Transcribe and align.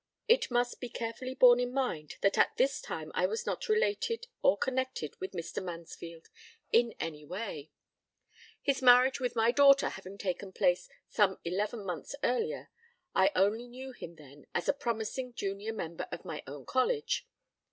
It 0.27 0.49
must 0.49 0.79
be 0.79 0.89
carefully 0.89 1.35
borne 1.35 1.59
in 1.59 1.71
mind 1.73 2.15
that 2.21 2.35
at 2.35 2.57
this 2.57 2.81
time 2.81 3.11
I 3.13 3.27
was 3.27 3.45
not 3.45 3.69
related 3.69 4.25
or 4.41 4.57
connected 4.57 5.15
with 5.19 5.33
Mr. 5.33 5.63
Mansfield 5.63 6.27
in 6.71 6.95
any 6.99 7.23
way, 7.23 7.69
his 8.63 8.81
marriage 8.81 9.19
with 9.19 9.35
my 9.35 9.51
daughter 9.51 9.89
having 9.89 10.17
taken 10.17 10.53
place 10.53 10.89
some 11.07 11.37
eleven 11.45 11.85
months 11.85 12.15
later: 12.23 12.71
I 13.13 13.29
only 13.35 13.67
knew 13.67 13.91
him 13.91 14.15
then 14.15 14.47
as 14.55 14.67
a 14.67 14.73
promising 14.73 15.35
junior 15.35 15.71
member 15.71 16.07
of 16.11 16.25
my 16.25 16.41
own 16.47 16.65
College. 16.65 17.27